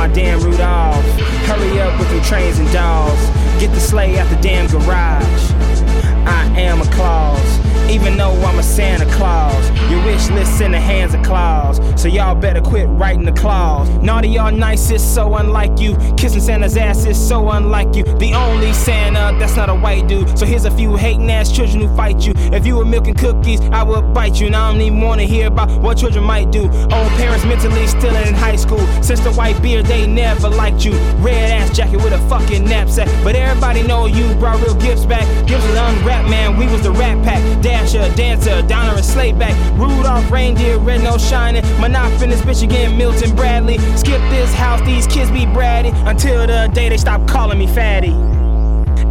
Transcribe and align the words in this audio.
My 0.00 0.08
damn 0.08 0.40
Rudolph. 0.40 1.04
Hurry 1.44 1.78
up 1.78 2.00
with 2.00 2.08
them 2.08 2.22
trains 2.22 2.58
and 2.58 2.72
dolls. 2.72 3.20
Get 3.60 3.70
the 3.74 3.80
sleigh 3.80 4.18
out 4.18 4.30
the 4.30 4.36
damn 4.36 4.66
garage. 4.66 5.52
I 6.24 6.50
am 6.56 6.80
a 6.80 6.86
Claus. 6.86 7.38
Even 7.90 8.16
though 8.16 8.32
I'm 8.32 8.58
a 8.58 8.62
Santa 8.62 9.04
Claus, 9.04 9.09
list's 10.34 10.60
in 10.60 10.72
the 10.72 10.80
hands 10.80 11.14
of 11.14 11.22
claws. 11.22 11.80
So 12.00 12.08
y'all 12.08 12.34
better 12.34 12.60
quit 12.60 12.88
writing 12.88 13.24
the 13.24 13.32
clause. 13.32 13.88
Naughty 14.02 14.38
or 14.38 14.50
nice 14.50 14.90
is 14.90 15.02
so 15.02 15.36
unlike 15.36 15.78
you. 15.78 15.96
Kissing 16.16 16.40
Santa's 16.40 16.76
ass 16.76 17.04
is 17.04 17.18
so 17.18 17.50
unlike 17.50 17.94
you. 17.94 18.04
The 18.04 18.32
only 18.34 18.72
Santa 18.72 19.36
that's 19.38 19.56
not 19.56 19.68
a 19.68 19.74
white 19.74 20.06
dude. 20.06 20.38
So 20.38 20.46
here's 20.46 20.64
a 20.64 20.70
few 20.70 20.96
hating 20.96 21.30
ass 21.30 21.50
children 21.50 21.80
who 21.80 21.96
fight 21.96 22.26
you. 22.26 22.32
If 22.36 22.66
you 22.66 22.76
were 22.76 22.84
milking 22.84 23.14
cookies, 23.14 23.60
I 23.70 23.82
would 23.82 24.12
bite 24.14 24.40
you. 24.40 24.50
Now 24.50 24.68
I 24.68 24.72
don't 24.72 24.80
even 24.80 25.00
wanna 25.00 25.24
hear 25.24 25.48
about 25.48 25.70
what 25.80 25.98
children 25.98 26.24
might 26.24 26.50
do. 26.50 26.62
Old 26.62 27.10
parents 27.18 27.44
mentally 27.44 27.86
still 27.86 28.14
in 28.14 28.34
high 28.34 28.56
school. 28.56 28.84
Since 29.02 29.20
the 29.20 29.32
white 29.32 29.60
beard, 29.62 29.86
they 29.86 30.06
never 30.06 30.48
liked 30.48 30.84
you. 30.84 30.92
Red 31.18 31.50
ass 31.50 31.76
jacket 31.76 31.96
with 31.96 32.12
a 32.12 32.18
fucking 32.28 32.64
knapsack. 32.64 33.08
But 33.24 33.36
everybody 33.36 33.82
know 33.82 34.06
you 34.06 34.34
brought 34.34 34.60
real 34.62 34.74
gifts 34.74 35.04
back. 35.04 35.26
Gifts 35.46 35.66
was 35.66 35.76
unwrapped, 35.76 36.28
man. 36.28 36.56
We 36.56 36.66
was 36.66 36.82
the 36.82 36.92
rat 36.92 37.22
pack. 37.24 37.40
Dasher, 37.62 38.08
dancer, 38.14 38.62
Donner, 38.62 38.96
and 38.96 39.04
sleigh 39.04 39.32
back. 39.32 39.54
Rudolph, 39.78 40.19
reindeer, 40.28 40.78
red 40.78 41.02
nose 41.02 41.26
shining. 41.26 41.62
Monopoly, 41.80 42.28
this 42.28 42.40
bitch 42.42 42.62
again, 42.62 42.96
Milton 42.96 43.34
Bradley. 43.36 43.78
Skip 43.96 44.20
this 44.30 44.52
house, 44.54 44.80
these 44.86 45.06
kids 45.06 45.30
be 45.30 45.46
bratty. 45.46 45.92
Until 46.08 46.46
the 46.46 46.70
day 46.72 46.88
they 46.88 46.96
stop 46.96 47.26
calling 47.28 47.58
me 47.58 47.66
fatty. 47.66 48.14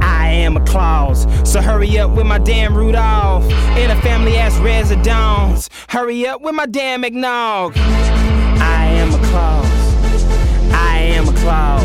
I 0.00 0.30
am 0.30 0.56
a 0.56 0.64
Claus, 0.64 1.26
so 1.50 1.60
hurry 1.60 1.98
up 1.98 2.10
with 2.10 2.26
my 2.26 2.38
damn 2.38 2.76
Rudolph. 2.76 3.44
In 3.76 3.90
a 3.90 4.00
family 4.02 4.36
ass 4.36 4.56
residence. 4.58 5.70
Hurry 5.88 6.26
up 6.26 6.40
with 6.40 6.54
my 6.54 6.66
damn 6.66 7.04
eggnog. 7.04 7.72
I 7.76 8.86
am 8.86 9.14
a 9.14 9.26
Claus. 9.28 9.66
I 10.72 10.98
am 10.98 11.28
a 11.28 11.32
Claus. 11.32 11.77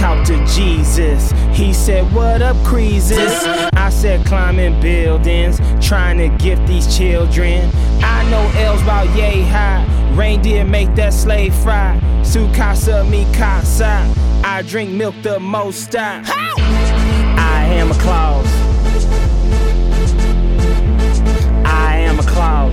Talked 0.00 0.28
to 0.28 0.46
Jesus. 0.46 1.30
He 1.52 1.74
said, 1.74 2.10
What 2.14 2.40
up, 2.40 2.56
Creases? 2.64 3.44
I 3.74 3.90
said, 3.90 4.24
Climbing 4.24 4.80
buildings, 4.80 5.60
trying 5.78 6.16
to 6.16 6.28
gift 6.42 6.66
these 6.66 6.96
children. 6.96 7.70
I 8.02 8.26
know 8.30 8.50
L's 8.54 8.80
about 8.80 9.14
yay 9.14 9.42
high. 9.42 9.84
Reindeer 10.14 10.64
make 10.64 10.94
that 10.94 11.12
slave 11.12 11.54
fry. 11.54 12.00
Su 12.22 12.50
casa, 12.54 13.04
mi 13.04 13.30
casa. 13.34 14.10
I 14.42 14.62
drink 14.62 14.90
milk 14.90 15.16
the 15.20 15.38
most. 15.38 15.94
I, 15.94 16.22
I 17.36 17.64
am 17.66 17.90
a 17.90 17.94
Claus. 17.96 18.46
I 21.66 21.96
am 21.98 22.18
a 22.18 22.22
Claus. 22.22 22.69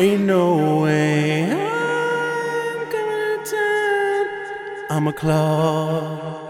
Ain't 0.00 0.22
no 0.22 0.80
way 0.80 1.44
I'm 1.44 2.86
coming 2.90 3.44
to 3.44 3.50
town. 3.50 4.26
I'm 4.88 5.06
a 5.08 5.12
claw. 5.12 6.49